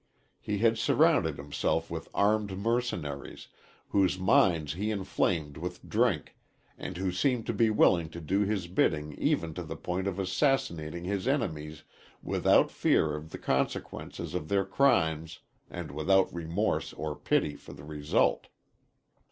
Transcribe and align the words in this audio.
He 0.39 0.57
had 0.57 0.79
surrounded 0.79 1.37
himself 1.37 1.91
with 1.91 2.09
armed 2.11 2.57
mercenaries, 2.57 3.49
whose 3.89 4.17
minds 4.17 4.73
he 4.73 4.89
inflamed 4.89 5.57
with 5.57 5.87
drink, 5.87 6.35
and 6.75 6.97
who 6.97 7.11
seemed 7.11 7.45
to 7.45 7.53
be 7.53 7.69
willing 7.69 8.09
to 8.09 8.19
do 8.19 8.39
his 8.39 8.65
bidding 8.65 9.13
even 9.13 9.53
to 9.53 9.61
the 9.61 9.75
point 9.75 10.07
of 10.07 10.17
assassinating 10.17 11.03
his 11.03 11.27
enemies 11.27 11.83
without 12.23 12.71
fear 12.71 13.13
of 13.15 13.29
the 13.29 13.37
consequences 13.37 14.33
of 14.33 14.47
their 14.47 14.65
crimes 14.65 15.41
and 15.69 15.91
without 15.91 16.33
remorse 16.33 16.93
or 16.93 17.15
pity 17.15 17.55
for 17.55 17.73
the 17.73 17.83
result. 17.85 18.47